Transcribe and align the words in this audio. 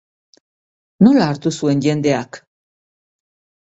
Nola 1.09 1.29
hartu 1.35 1.53
zuen 1.59 1.87
jendeak? 1.89 2.45